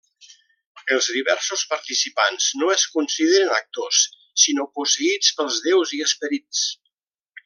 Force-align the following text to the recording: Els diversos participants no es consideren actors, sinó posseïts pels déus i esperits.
Els 0.95 1.09
diversos 1.17 1.65
participants 1.73 2.47
no 2.61 2.71
es 2.77 2.85
consideren 2.95 3.53
actors, 3.59 4.01
sinó 4.45 4.67
posseïts 4.79 5.33
pels 5.41 5.61
déus 5.69 5.97
i 5.99 6.03
esperits. 6.11 6.65